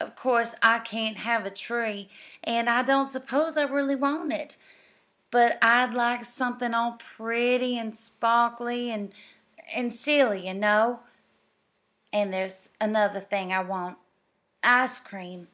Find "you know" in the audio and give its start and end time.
10.48-11.00